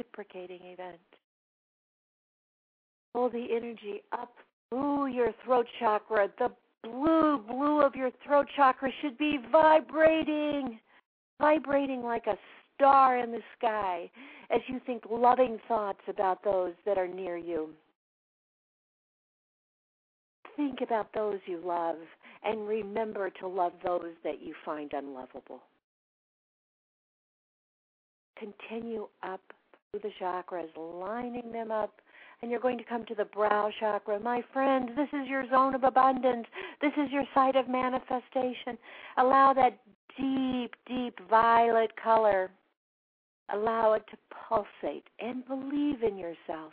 Reciprocating 0.00 0.60
event. 0.62 0.98
Pull 3.12 3.28
the 3.30 3.46
energy 3.54 4.02
up 4.12 4.32
through 4.70 5.08
your 5.08 5.34
throat 5.44 5.66
chakra. 5.78 6.28
The 6.38 6.50
blue, 6.82 7.38
blue 7.46 7.82
of 7.82 7.94
your 7.94 8.10
throat 8.24 8.46
chakra 8.56 8.90
should 9.02 9.18
be 9.18 9.38
vibrating, 9.52 10.78
vibrating 11.38 12.02
like 12.02 12.26
a 12.26 12.36
star 12.74 13.18
in 13.18 13.30
the 13.30 13.42
sky 13.58 14.10
as 14.50 14.60
you 14.68 14.80
think 14.86 15.02
loving 15.10 15.58
thoughts 15.68 16.00
about 16.08 16.42
those 16.44 16.72
that 16.86 16.96
are 16.96 17.08
near 17.08 17.36
you. 17.36 17.68
Think 20.56 20.80
about 20.80 21.12
those 21.12 21.38
you 21.46 21.60
love 21.64 21.98
and 22.42 22.66
remember 22.66 23.28
to 23.40 23.46
love 23.46 23.72
those 23.84 24.12
that 24.24 24.40
you 24.42 24.54
find 24.64 24.92
unlovable. 24.94 25.60
Continue 28.38 29.06
up 29.22 29.42
the 29.92 30.10
chakras, 30.20 30.68
lining 30.76 31.50
them 31.50 31.72
up 31.72 32.00
and 32.42 32.50
you're 32.50 32.60
going 32.60 32.78
to 32.78 32.84
come 32.84 33.04
to 33.06 33.14
the 33.14 33.24
brow 33.24 33.70
chakra. 33.80 34.20
My 34.20 34.42
friend, 34.52 34.90
this 34.96 35.08
is 35.12 35.28
your 35.28 35.48
zone 35.50 35.74
of 35.74 35.84
abundance. 35.84 36.46
This 36.80 36.92
is 36.96 37.10
your 37.10 37.24
site 37.34 37.56
of 37.56 37.68
manifestation. 37.68 38.78
Allow 39.18 39.52
that 39.54 39.78
deep, 40.16 40.74
deep 40.86 41.18
violet 41.28 41.90
color. 42.02 42.50
Allow 43.52 43.94
it 43.94 44.04
to 44.10 44.16
pulsate 44.48 45.08
and 45.18 45.46
believe 45.46 46.02
in 46.02 46.16
yourself. 46.16 46.72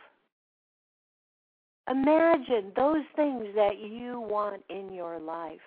Imagine 1.89 2.71
those 2.75 3.03
things 3.15 3.47
that 3.55 3.79
you 3.79 4.21
want 4.21 4.62
in 4.69 4.93
your 4.93 5.19
life. 5.19 5.59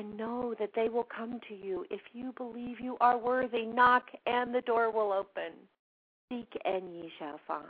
And 0.00 0.16
know 0.16 0.54
that 0.58 0.70
they 0.74 0.88
will 0.88 1.06
come 1.14 1.40
to 1.46 1.54
you 1.54 1.84
if 1.90 2.00
you 2.14 2.32
believe 2.38 2.80
you 2.80 2.96
are 3.02 3.18
worthy. 3.18 3.66
Knock 3.66 4.04
and 4.24 4.54
the 4.54 4.62
door 4.62 4.90
will 4.90 5.12
open. 5.12 5.52
Seek 6.30 6.50
and 6.64 6.94
ye 6.94 7.12
shall 7.18 7.38
find. 7.46 7.66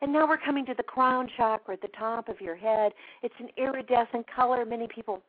And 0.00 0.10
now 0.10 0.26
we're 0.26 0.38
coming 0.38 0.64
to 0.64 0.72
the 0.74 0.82
crown 0.82 1.28
chakra 1.36 1.74
at 1.74 1.82
the 1.82 1.88
top 1.88 2.30
of 2.30 2.40
your 2.40 2.56
head. 2.56 2.92
It's 3.22 3.34
an 3.40 3.50
iridescent 3.58 4.24
color. 4.34 4.64
Many 4.64 4.88
people 4.88 5.20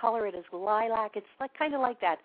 color 0.00 0.28
it 0.28 0.36
as 0.36 0.44
lilac. 0.52 1.16
It's 1.16 1.26
like 1.40 1.50
kind 1.58 1.74
of 1.74 1.80
like 1.80 2.00
that 2.00 2.18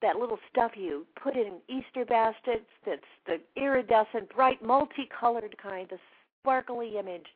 that 0.00 0.14
little 0.14 0.38
stuff 0.48 0.72
you 0.76 1.04
put 1.20 1.34
in 1.34 1.54
Easter 1.66 2.04
baskets 2.04 2.70
that's 2.86 3.02
the 3.26 3.40
iridescent, 3.60 4.32
bright, 4.32 4.62
multicolored 4.62 5.56
kind, 5.60 5.88
the 5.90 5.98
sparkly 6.40 6.98
image. 7.00 7.26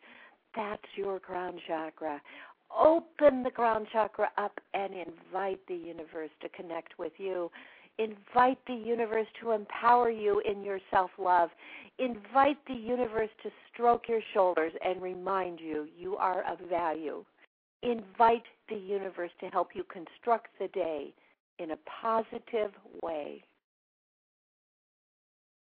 That's 0.55 0.81
your 0.95 1.19
crown 1.19 1.59
chakra. 1.67 2.21
Open 2.79 3.43
the 3.43 3.51
crown 3.51 3.87
chakra 3.93 4.31
up 4.39 4.59
and 4.75 4.93
invite 4.95 5.61
the 5.69 5.75
universe 5.75 6.31
to 6.41 6.49
connect 6.49 6.99
with 6.99 7.13
you. 7.19 7.51
Invite 7.99 8.59
the 8.67 8.75
universe 8.75 9.27
to 9.41 9.53
empower 9.53 10.11
you 10.11 10.41
in 10.41 10.63
your 10.63 10.81
self 10.91 11.11
love. 11.19 11.51
Invite 11.99 12.57
the 12.67 12.75
universe 12.75 13.29
to 13.43 13.51
stroke 13.73 14.09
your 14.09 14.23
shoulders 14.33 14.73
and 14.85 15.03
remind 15.03 15.61
you 15.61 15.87
you 15.99 16.17
are 16.17 16.43
of 16.51 16.59
value. 16.71 17.25
Invite 17.83 18.45
the 18.69 18.77
universe 18.77 19.31
to 19.41 19.47
help 19.49 19.71
you 19.75 19.85
construct 19.85 20.49
the 20.59 20.69
day 20.69 21.13
in 21.59 21.73
a 21.73 21.79
positive 22.01 22.73
way. 23.03 23.43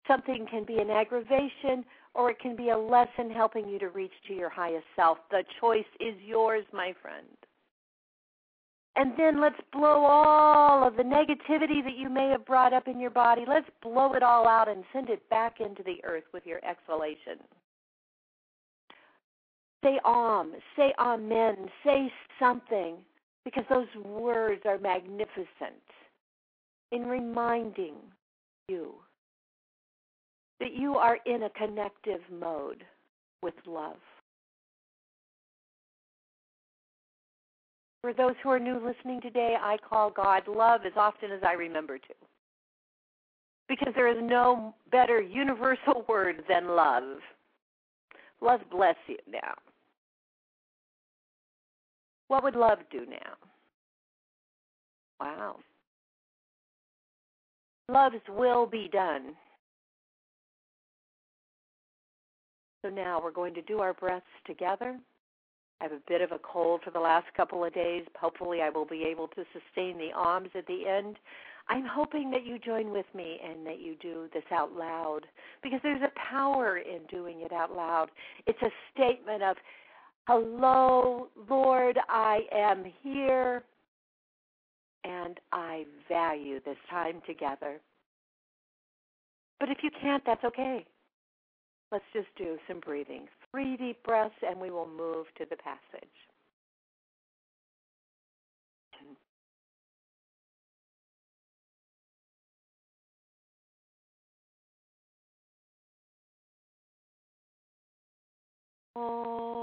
Something 0.08 0.46
can 0.50 0.64
be 0.64 0.78
an 0.78 0.90
aggravation 0.90 1.84
or 2.14 2.30
it 2.30 2.38
can 2.40 2.56
be 2.56 2.70
a 2.70 2.78
lesson 2.78 3.30
helping 3.30 3.68
you 3.68 3.78
to 3.78 3.88
reach 3.88 4.12
to 4.28 4.34
your 4.34 4.50
highest 4.50 4.86
self. 4.96 5.18
The 5.30 5.44
choice 5.60 5.84
is 6.00 6.14
yours, 6.24 6.64
my 6.72 6.94
friend. 7.00 7.26
And 8.94 9.12
then 9.16 9.40
let's 9.40 9.60
blow 9.72 10.04
all 10.04 10.86
of 10.86 10.96
the 10.96 11.02
negativity 11.02 11.82
that 11.82 11.96
you 11.96 12.10
may 12.10 12.28
have 12.28 12.44
brought 12.44 12.74
up 12.74 12.88
in 12.88 13.00
your 13.00 13.10
body, 13.10 13.44
let's 13.48 13.68
blow 13.82 14.12
it 14.12 14.22
all 14.22 14.46
out 14.46 14.68
and 14.68 14.84
send 14.92 15.08
it 15.08 15.26
back 15.30 15.60
into 15.60 15.82
the 15.82 16.04
earth 16.04 16.24
with 16.34 16.44
your 16.44 16.60
exhalation. 16.62 17.38
Say 19.82 19.98
Om, 20.04 20.54
say 20.76 20.92
Amen, 20.98 21.56
say 21.84 22.12
something, 22.38 22.96
because 23.44 23.64
those 23.70 23.88
words 24.04 24.62
are 24.66 24.78
magnificent 24.78 25.48
in 26.92 27.06
reminding 27.06 27.94
you 28.68 28.92
that 30.62 30.74
you 30.74 30.94
are 30.94 31.18
in 31.26 31.42
a 31.42 31.50
connective 31.50 32.20
mode 32.30 32.84
with 33.42 33.54
love. 33.66 33.96
For 38.00 38.12
those 38.12 38.34
who 38.42 38.50
are 38.50 38.60
new 38.60 38.74
listening 38.74 39.20
today, 39.20 39.56
I 39.60 39.76
call 39.76 40.10
God 40.10 40.46
love 40.46 40.82
as 40.86 40.92
often 40.94 41.32
as 41.32 41.40
I 41.44 41.54
remember 41.54 41.98
to. 41.98 42.14
Because 43.68 43.92
there 43.96 44.06
is 44.06 44.22
no 44.22 44.72
better 44.92 45.20
universal 45.20 46.04
word 46.08 46.44
than 46.48 46.68
love. 46.76 47.18
Love 48.40 48.60
bless 48.70 48.96
you 49.08 49.18
now. 49.28 49.54
What 52.28 52.44
would 52.44 52.54
love 52.54 52.78
do 52.92 53.00
now? 53.00 53.34
Wow. 55.20 55.56
Love's 57.88 58.22
will 58.28 58.66
be 58.66 58.88
done. 58.92 59.34
So 62.82 62.88
now 62.88 63.20
we're 63.22 63.30
going 63.30 63.54
to 63.54 63.62
do 63.62 63.78
our 63.78 63.94
breaths 63.94 64.26
together. 64.44 64.98
I 65.80 65.84
have 65.84 65.92
a 65.92 66.00
bit 66.08 66.20
of 66.20 66.32
a 66.32 66.38
cold 66.38 66.80
for 66.84 66.90
the 66.90 67.00
last 67.00 67.26
couple 67.36 67.64
of 67.64 67.72
days. 67.72 68.04
Hopefully, 68.20 68.60
I 68.60 68.70
will 68.70 68.84
be 68.84 69.04
able 69.04 69.28
to 69.28 69.44
sustain 69.52 69.98
the 69.98 70.10
arms 70.14 70.50
at 70.56 70.66
the 70.66 70.86
end. 70.86 71.16
I'm 71.68 71.86
hoping 71.86 72.30
that 72.32 72.44
you 72.44 72.58
join 72.58 72.90
with 72.90 73.06
me 73.14 73.38
and 73.44 73.64
that 73.66 73.80
you 73.80 73.96
do 74.00 74.28
this 74.34 74.44
out 74.52 74.72
loud 74.72 75.20
because 75.62 75.80
there's 75.82 76.02
a 76.02 76.12
power 76.30 76.78
in 76.78 77.00
doing 77.08 77.42
it 77.42 77.52
out 77.52 77.74
loud. 77.74 78.10
It's 78.46 78.62
a 78.62 78.70
statement 78.92 79.42
of, 79.42 79.56
Hello, 80.26 81.28
Lord, 81.48 81.98
I 82.08 82.40
am 82.52 82.84
here 83.02 83.64
and 85.04 85.38
I 85.52 85.84
value 86.08 86.60
this 86.64 86.76
time 86.90 87.22
together. 87.26 87.80
But 89.58 89.68
if 89.68 89.78
you 89.82 89.90
can't, 90.00 90.22
that's 90.24 90.44
okay. 90.44 90.86
Let's 91.92 92.04
just 92.14 92.28
do 92.38 92.58
some 92.66 92.80
breathing. 92.80 93.28
Three 93.52 93.76
deep 93.76 94.02
breaths, 94.02 94.34
and 94.48 94.58
we 94.58 94.70
will 94.70 94.88
move 94.88 95.26
to 95.38 95.44
the 95.50 95.56
passage. 95.56 96.08
Wow, 108.96 109.61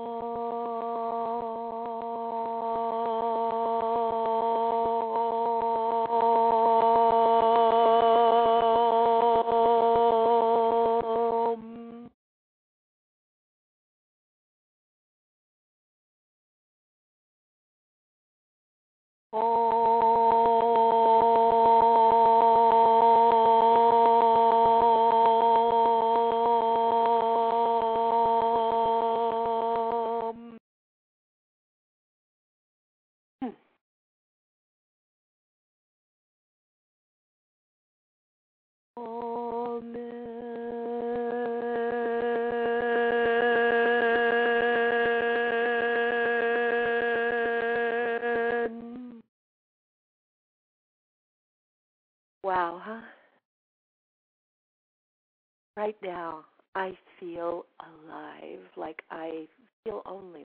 Right 55.90 56.04
now, 56.04 56.46
I 56.76 56.96
feel 57.20 57.66
alive, 57.80 58.60
like 58.78 59.02
I 59.10 59.48
feel 59.84 60.04
only. 60.06 60.44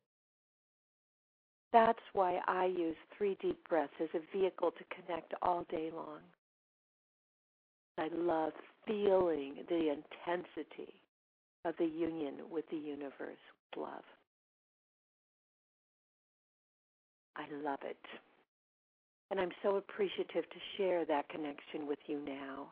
That's 1.71 1.99
why 2.15 2.41
I 2.49 2.65
use 2.65 2.97
three 3.19 3.37
deep 3.43 3.59
breaths 3.69 3.93
as 4.01 4.09
a 4.15 4.39
vehicle 4.39 4.71
to 4.71 4.85
connect 4.97 5.35
all 5.43 5.67
day 5.71 5.91
long. 5.95 6.21
I 7.99 8.09
love 8.15 8.55
feeling 8.87 9.57
the 9.69 9.93
intensity 9.93 10.95
of 11.67 11.75
the 11.79 11.85
union 11.85 12.37
with 12.51 12.65
the 12.71 12.79
universe 12.79 13.13
with 13.21 13.83
love. 13.83 14.05
I 17.37 17.45
love 17.63 17.81
it. 17.85 17.99
And 19.31 19.39
I'm 19.39 19.53
so 19.63 19.77
appreciative 19.77 20.49
to 20.49 20.59
share 20.79 21.05
that 21.05 21.29
connection 21.29 21.87
with 21.87 21.99
you 22.07 22.23
now. 22.25 22.69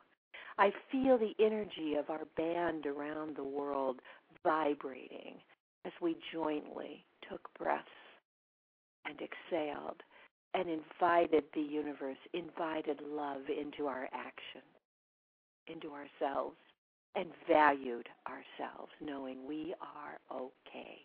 I 0.63 0.71
feel 0.93 1.19
the 1.19 1.35
energy 1.45 1.97
of 1.97 2.09
our 2.09 2.25
band 2.37 2.87
around 2.87 3.35
the 3.35 3.43
world 3.43 3.99
vibrating 4.45 5.35
as 5.85 5.91
we 6.01 6.17
jointly 6.33 7.05
took 7.29 7.41
breaths 7.59 7.89
and 9.05 9.19
exhaled 9.21 10.01
and 10.55 10.69
invited 10.71 11.43
the 11.53 11.61
universe, 11.61 12.17
invited 12.33 13.01
love 13.05 13.41
into 13.49 13.89
our 13.89 14.09
action, 14.13 14.63
into 15.67 15.89
ourselves, 15.91 16.55
and 17.17 17.31
valued 17.49 18.09
ourselves, 18.29 18.93
knowing 19.01 19.45
we 19.45 19.75
are 19.81 20.21
okay. 20.33 20.99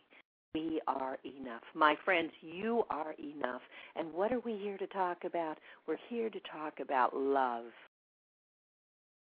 We 0.54 0.80
are 0.86 1.18
enough. 1.26 1.64
My 1.74 1.96
friends, 2.06 2.30
you 2.42 2.84
are 2.92 3.16
enough. 3.18 3.62
And 3.96 4.14
what 4.14 4.32
are 4.32 4.40
we 4.42 4.56
here 4.58 4.78
to 4.78 4.88
talk 4.88 5.24
about? 5.24 5.58
We're 5.88 5.98
here 6.10 6.30
to 6.30 6.40
talk 6.42 6.80
about 6.80 7.18
love, 7.18 7.66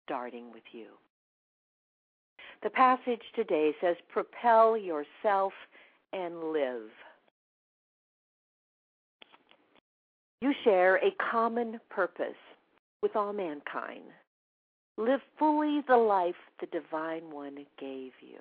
starting 0.06 0.52
with 0.52 0.62
you. 0.72 0.86
The 2.62 2.70
passage 2.70 3.20
today 3.34 3.72
says, 3.80 3.96
Propel 4.08 4.76
yourself 4.76 5.52
and 6.12 6.52
live. 6.52 6.88
You 10.40 10.52
share 10.64 10.96
a 10.96 11.14
common 11.30 11.80
purpose 11.90 12.38
with 13.02 13.16
all 13.16 13.32
mankind. 13.32 14.04
Live 14.96 15.20
fully 15.38 15.82
the 15.86 15.96
life 15.96 16.34
the 16.60 16.66
Divine 16.66 17.30
One 17.30 17.66
gave 17.78 18.12
you. 18.20 18.40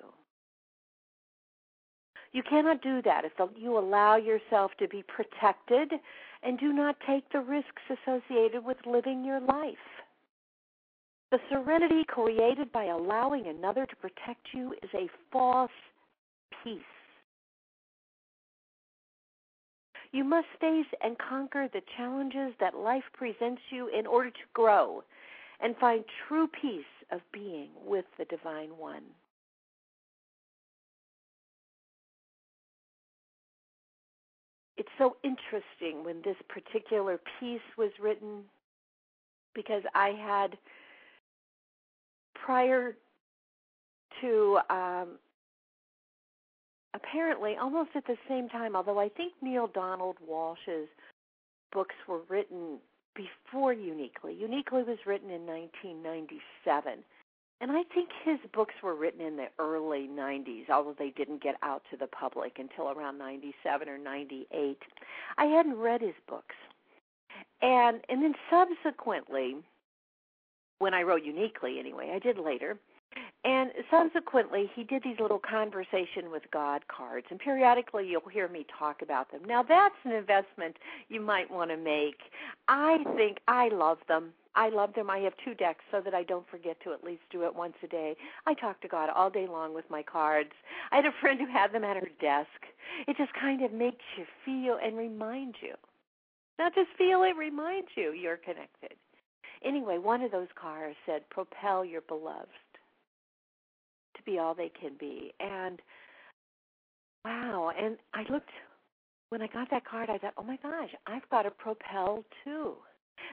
You 2.32 2.42
cannot 2.42 2.82
do 2.82 3.02
that 3.02 3.24
if 3.24 3.32
you 3.56 3.78
allow 3.78 4.16
yourself 4.16 4.72
to 4.78 4.88
be 4.88 5.02
protected 5.02 5.92
and 6.42 6.58
do 6.58 6.72
not 6.72 6.96
take 7.06 7.30
the 7.32 7.40
risks 7.40 7.82
associated 7.90 8.64
with 8.64 8.76
living 8.86 9.24
your 9.24 9.40
life. 9.40 9.76
The 11.30 11.38
serenity 11.50 12.04
created 12.06 12.70
by 12.70 12.84
allowing 12.84 13.46
another 13.46 13.84
to 13.84 13.96
protect 13.96 14.46
you 14.54 14.74
is 14.82 14.90
a 14.94 15.08
false 15.32 15.70
peace. 16.62 16.80
You 20.12 20.22
must 20.24 20.46
face 20.60 20.86
and 21.02 21.18
conquer 21.18 21.68
the 21.72 21.82
challenges 21.96 22.54
that 22.60 22.76
life 22.76 23.04
presents 23.12 23.60
you 23.70 23.88
in 23.88 24.06
order 24.06 24.30
to 24.30 24.46
grow 24.54 25.02
and 25.60 25.76
find 25.78 26.04
true 26.28 26.48
peace 26.60 26.84
of 27.10 27.20
being 27.32 27.70
with 27.84 28.04
the 28.18 28.24
Divine 28.26 28.70
One. 28.78 29.02
It's 34.76 34.88
so 34.96 35.16
interesting 35.24 36.04
when 36.04 36.22
this 36.22 36.36
particular 36.48 37.18
piece 37.40 37.60
was 37.76 37.90
written 38.00 38.44
because 39.54 39.82
I 39.94 40.10
had 40.10 40.56
prior 42.46 42.96
to 44.20 44.58
um, 44.70 45.18
apparently 46.94 47.56
almost 47.60 47.90
at 47.96 48.06
the 48.06 48.16
same 48.28 48.48
time, 48.48 48.76
although 48.76 49.00
I 49.00 49.08
think 49.08 49.32
Neale 49.42 49.68
Donald 49.74 50.16
Walsch's 50.26 50.88
books 51.72 51.96
were 52.08 52.20
written 52.28 52.78
before 53.16 53.72
Uniquely. 53.72 54.34
Uniquely 54.34 54.84
was 54.84 54.98
written 55.06 55.30
in 55.30 55.44
1997. 55.44 57.02
And 57.60 57.72
I 57.72 57.82
think 57.94 58.10
his 58.24 58.38
books 58.52 58.74
were 58.82 58.94
written 58.94 59.22
in 59.22 59.36
the 59.36 59.46
early 59.58 60.08
90s, 60.08 60.68
although 60.70 60.94
they 60.96 61.10
didn't 61.10 61.42
get 61.42 61.56
out 61.62 61.82
to 61.90 61.96
the 61.96 62.06
public 62.06 62.58
until 62.58 62.90
around 62.90 63.18
97 63.18 63.88
or 63.88 63.98
98. 63.98 64.78
I 65.38 65.44
hadn't 65.46 65.78
read 65.78 66.02
his 66.02 66.14
books. 66.28 66.54
And 67.62 68.02
and 68.08 68.22
then 68.22 68.34
subsequently 68.50 69.56
when 70.78 70.94
I 70.94 71.02
wrote 71.02 71.24
Uniquely 71.24 71.78
anyway, 71.78 72.12
I 72.14 72.18
did 72.18 72.38
later. 72.38 72.78
And 73.44 73.70
subsequently, 73.90 74.70
he 74.74 74.82
did 74.84 75.02
these 75.02 75.20
little 75.20 75.38
conversation 75.38 76.30
with 76.30 76.42
God 76.52 76.82
cards, 76.88 77.26
and 77.30 77.38
periodically 77.38 78.06
you'll 78.08 78.28
hear 78.28 78.48
me 78.48 78.66
talk 78.78 79.02
about 79.02 79.30
them. 79.30 79.42
Now, 79.46 79.62
that's 79.62 79.94
an 80.04 80.12
investment 80.12 80.76
you 81.08 81.20
might 81.20 81.50
want 81.50 81.70
to 81.70 81.76
make. 81.76 82.18
I 82.68 83.04
think 83.16 83.38
I 83.46 83.68
love 83.68 83.98
them. 84.08 84.32
I 84.56 84.70
love 84.70 84.94
them. 84.94 85.10
I 85.10 85.18
have 85.18 85.34
two 85.44 85.54
decks 85.54 85.84
so 85.90 86.00
that 86.00 86.14
I 86.14 86.24
don't 86.24 86.48
forget 86.48 86.78
to 86.82 86.92
at 86.92 87.04
least 87.04 87.22
do 87.30 87.44
it 87.44 87.54
once 87.54 87.74
a 87.84 87.86
day. 87.86 88.16
I 88.46 88.54
talk 88.54 88.80
to 88.80 88.88
God 88.88 89.10
all 89.14 89.30
day 89.30 89.46
long 89.46 89.74
with 89.74 89.88
my 89.90 90.02
cards. 90.02 90.52
I 90.90 90.96
had 90.96 91.06
a 91.06 91.12
friend 91.20 91.38
who 91.38 91.46
had 91.46 91.72
them 91.72 91.84
at 91.84 91.96
her 91.96 92.08
desk. 92.20 92.48
It 93.06 93.16
just 93.16 93.32
kind 93.34 93.62
of 93.62 93.72
makes 93.72 94.04
you 94.18 94.24
feel 94.44 94.78
and 94.82 94.96
remind 94.96 95.56
you. 95.60 95.74
Not 96.58 96.74
just 96.74 96.88
feel 96.96 97.22
it, 97.22 97.36
reminds 97.36 97.88
you 97.96 98.12
you're 98.12 98.38
connected. 98.38 98.96
Anyway, 99.66 99.98
one 99.98 100.22
of 100.22 100.30
those 100.30 100.48
cards 100.60 100.96
said, 101.04 101.28
Propel 101.30 101.84
your 101.84 102.02
beloved 102.02 102.48
to 104.16 104.22
be 104.22 104.38
all 104.38 104.54
they 104.54 104.70
can 104.80 104.92
be. 104.98 105.32
And 105.40 105.80
wow, 107.24 107.72
and 107.78 107.96
I 108.14 108.24
looked 108.32 108.50
when 109.30 109.42
I 109.42 109.48
got 109.48 109.70
that 109.70 109.84
card, 109.84 110.08
I 110.08 110.18
thought, 110.18 110.34
oh 110.36 110.44
my 110.44 110.56
gosh, 110.62 110.90
I've 111.06 111.28
got 111.30 111.46
a 111.46 111.50
propel 111.50 112.24
too. 112.44 112.74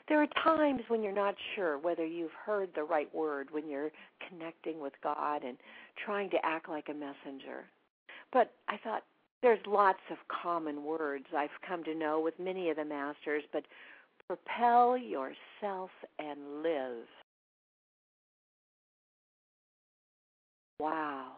There 0.09 0.21
are 0.21 0.27
times 0.43 0.81
when 0.87 1.03
you're 1.03 1.13
not 1.13 1.35
sure 1.55 1.77
whether 1.77 2.05
you've 2.05 2.31
heard 2.45 2.69
the 2.73 2.83
right 2.83 3.13
word 3.13 3.49
when 3.51 3.69
you're 3.69 3.91
connecting 4.27 4.81
with 4.81 4.93
God 5.03 5.43
and 5.43 5.57
trying 6.03 6.29
to 6.31 6.37
act 6.43 6.67
like 6.67 6.87
a 6.89 6.93
messenger. 6.93 7.65
But 8.31 8.53
I 8.67 8.77
thought 8.77 9.03
there's 9.41 9.59
lots 9.67 9.99
of 10.09 10.17
common 10.41 10.83
words 10.83 11.25
I've 11.35 11.49
come 11.67 11.83
to 11.83 11.93
know 11.93 12.19
with 12.19 12.39
many 12.39 12.69
of 12.69 12.77
the 12.77 12.85
masters, 12.85 13.43
but 13.51 13.63
propel 14.27 14.97
yourself 14.97 15.91
and 16.19 16.63
live 16.63 17.05
Wow. 20.83 21.31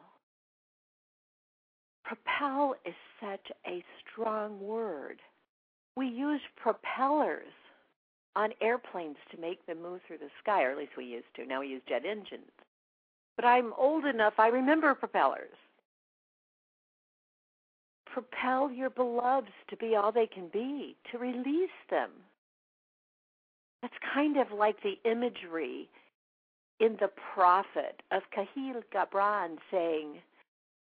Propel 2.03 2.75
is 2.83 2.95
such 3.21 3.51
a 3.67 3.83
strong 4.01 4.59
word. 4.59 5.19
We 5.95 6.07
use 6.07 6.41
propellers 6.55 7.53
on 8.35 8.53
airplanes 8.59 9.17
to 9.31 9.39
make 9.39 9.63
them 9.67 9.83
move 9.83 10.01
through 10.07 10.17
the 10.17 10.29
sky, 10.41 10.63
or 10.63 10.71
at 10.71 10.77
least 10.77 10.97
we 10.97 11.05
used 11.05 11.33
to. 11.35 11.45
Now 11.45 11.59
we 11.59 11.67
use 11.67 11.83
jet 11.87 12.05
engines. 12.05 12.49
But 13.35 13.45
I'm 13.45 13.71
old 13.77 14.05
enough, 14.05 14.33
I 14.39 14.47
remember 14.47 14.95
propellers. 14.95 15.55
Propel 18.07 18.71
your 18.71 18.89
beloveds 18.89 19.53
to 19.69 19.77
be 19.77 19.95
all 19.95 20.11
they 20.11 20.27
can 20.27 20.47
be, 20.51 20.95
to 21.11 21.19
release 21.19 21.69
them. 21.91 22.09
That's 23.85 24.13
kind 24.15 24.37
of 24.37 24.47
like 24.51 24.77
the 24.81 24.95
imagery 25.07 25.87
in 26.79 26.97
the 26.99 27.11
prophet 27.35 28.01
of 28.11 28.23
Kahlil 28.35 28.81
Gibran 28.91 29.57
saying, 29.69 30.15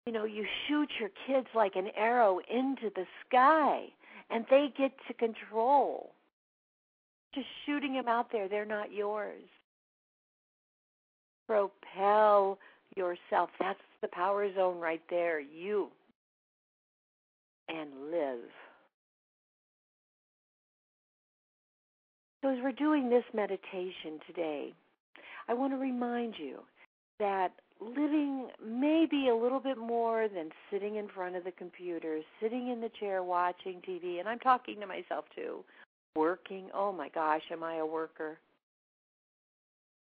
you 0.06 0.14
know, 0.14 0.26
you 0.26 0.46
shoot 0.68 0.90
your 1.00 1.10
kids 1.26 1.48
like 1.56 1.76
an 1.76 1.88
arrow 1.98 2.38
into 2.52 2.92
the 2.96 3.06
sky 3.26 3.86
and 4.30 4.46
they 4.48 4.68
get 4.78 4.92
to 5.08 5.14
control. 5.16 6.12
Just 7.34 7.48
shooting 7.66 7.94
them 7.94 8.08
out 8.08 8.32
there, 8.32 8.48
they're 8.48 8.64
not 8.64 8.94
yours. 8.94 9.42
Propel 11.48 12.60
yourself. 12.96 13.50
That's 13.60 13.80
the 14.04 14.08
power 14.10 14.54
zone 14.54 14.80
right 14.80 15.02
there. 15.10 15.40
You. 15.40 15.88
And 17.70 17.90
live. 18.12 18.52
So, 22.44 22.50
as 22.50 22.58
we're 22.62 22.74
doing 22.74 23.10
this 23.10 23.24
meditation 23.34 24.20
today, 24.28 24.74
I 25.48 25.54
want 25.54 25.72
to 25.72 25.78
remind 25.78 26.34
you 26.38 26.60
that 27.18 27.54
living 27.80 28.50
may 28.62 29.08
be 29.10 29.30
a 29.30 29.36
little 29.36 29.62
bit 29.62 29.78
more 29.78 30.28
than 30.28 30.50
sitting 30.70 30.98
in 30.98 31.08
front 31.08 31.38
of 31.38 31.46
the 31.46 31.54
computer, 31.54 32.20
sitting 32.42 32.68
in 32.68 32.82
the 32.82 32.90
chair 33.00 33.24
watching 33.24 33.82
TV, 33.88 34.20
and 34.20 34.28
I'm 34.28 34.40
talking 34.40 34.82
to 34.82 34.86
myself 34.86 35.24
too. 35.34 35.64
Working, 36.18 36.68
oh 36.74 36.92
my 36.92 37.08
gosh, 37.08 37.44
am 37.50 37.64
I 37.64 37.78
a 37.78 37.86
worker? 37.86 38.38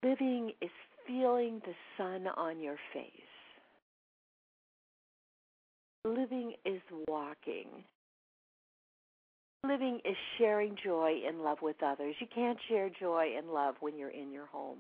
Living 0.04 0.52
is 0.60 0.70
feeling 1.06 1.62
the 1.64 1.72
sun 1.96 2.26
on 2.36 2.60
your 2.60 2.76
face. 2.92 3.10
Living 6.04 6.52
is 6.66 6.82
walking. 7.08 7.68
Living 9.66 10.00
is 10.04 10.16
sharing 10.38 10.76
joy 10.82 11.20
and 11.26 11.42
love 11.42 11.58
with 11.60 11.82
others. 11.82 12.14
You 12.20 12.26
can't 12.32 12.58
share 12.68 12.88
joy 12.88 13.34
and 13.36 13.48
love 13.48 13.74
when 13.80 13.96
you're 13.96 14.10
in 14.10 14.32
your 14.32 14.46
home. 14.46 14.78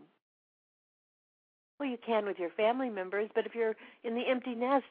Well, 1.78 1.88
you 1.88 1.98
can 2.04 2.26
with 2.26 2.38
your 2.38 2.50
family 2.50 2.88
members, 2.88 3.28
but 3.34 3.46
if 3.46 3.54
you're 3.54 3.76
in 4.04 4.14
the 4.14 4.22
empty 4.28 4.54
nest, 4.54 4.84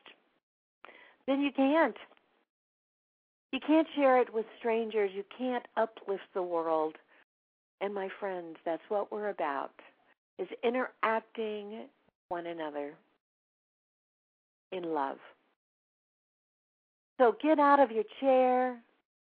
then 1.26 1.42
you 1.42 1.52
can't. 1.56 1.96
You 3.52 3.60
can't 3.66 3.88
share 3.96 4.22
it 4.22 4.34
with 4.34 4.46
strangers. 4.60 5.12
You 5.14 5.24
can't 5.38 5.66
uplift 5.78 6.24
the 6.34 6.44
world. 6.44 6.96
And 7.82 7.94
my 7.94 8.10
friends, 8.20 8.58
that's 8.66 8.82
what 8.90 9.12
we're 9.12 9.30
about 9.30 9.72
is 10.38 10.48
interacting 10.64 11.88
one 12.30 12.46
another 12.46 12.94
in 14.72 14.84
love. 14.84 15.18
So 17.20 17.36
get 17.42 17.60
out 17.60 17.80
of 17.80 17.92
your 17.92 18.04
chair, 18.20 18.78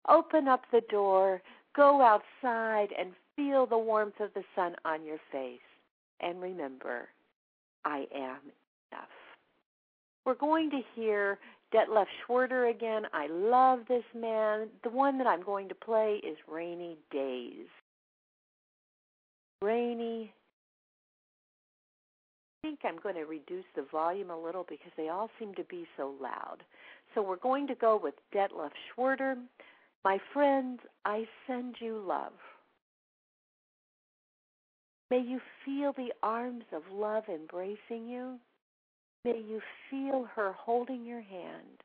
open 0.10 0.48
up 0.48 0.64
the 0.72 0.82
door, 0.90 1.42
go 1.76 2.02
outside 2.02 2.90
and 2.98 3.12
feel 3.36 3.66
the 3.66 3.78
warmth 3.78 4.20
of 4.20 4.34
the 4.34 4.44
sun 4.56 4.76
on 4.86 5.06
your 5.06 5.20
face. 5.32 5.60
And 6.20 6.42
remember, 6.42 7.10
I 7.86 8.06
am 8.14 8.40
enough. 8.92 9.10
We're 10.26 10.36
going 10.36 10.70
to 10.70 10.82
hear 10.96 11.40
Detlef 11.74 12.06
Schwerter 12.28 12.70
again. 12.70 13.04
I 13.14 13.28
love 13.28 13.80
this 13.88 14.04
man. 14.16 14.68
The 14.84 14.90
one 14.90 15.18
that 15.18 15.28
I'm 15.28 15.44
going 15.44 15.68
to 15.70 15.76
play 15.76 16.22
is 16.24 16.38
Rainy 16.48 16.98
Days. 17.12 17.68
Rainy 19.62 20.34
I 22.64 22.68
think 22.68 22.82
I'm 22.84 23.00
going 23.02 23.16
to 23.16 23.24
reduce 23.24 23.66
the 23.76 23.88
volume 23.92 24.30
a 24.30 24.40
little 24.40 24.64
because 24.70 24.92
they 24.96 25.10
all 25.10 25.32
seem 25.40 25.56
to 25.56 25.64
be 25.64 25.88
so 25.98 26.14
loud. 26.22 26.58
So 27.16 27.22
we're 27.24 27.38
going 27.38 27.66
to 27.66 27.74
go 27.74 28.00
with 28.02 28.14
Detlef 28.36 28.70
Schwerter. 28.96 29.36
My 30.04 30.18
friends, 30.34 30.80
I 31.06 31.26
send 31.48 31.76
you 31.80 32.04
love. 32.06 32.34
May 35.12 35.20
you 35.20 35.40
feel 35.66 35.94
the 35.94 36.14
arms 36.24 36.64
of 36.74 36.84
love 36.92 37.24
embracing 37.28 38.08
you. 38.08 38.38
May 39.26 39.42
you 39.48 39.62
feel 39.90 40.28
her 40.36 40.54
holding 40.54 41.06
your 41.06 41.22
hand. 41.22 41.84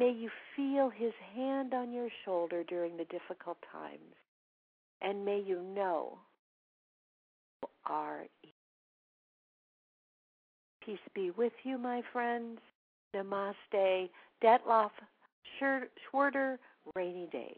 May 0.00 0.12
you 0.12 0.30
feel 0.56 0.90
his 0.90 1.12
hand 1.34 1.74
on 1.74 1.92
your 1.92 2.08
shoulder 2.24 2.64
during 2.64 2.96
the 2.96 3.04
difficult 3.04 3.58
times. 3.70 4.14
And 5.02 5.24
may 5.24 5.40
you 5.44 5.62
know 5.62 6.18
you 7.62 7.68
are 7.86 8.22
Peace 10.88 10.98
be 11.14 11.30
with 11.30 11.52
you, 11.64 11.76
my 11.76 12.00
friends. 12.14 12.60
Namaste. 13.14 14.08
Detlef 14.42 14.90
Schwerter 15.58 16.58
rainy 16.94 17.28
days. 17.30 17.56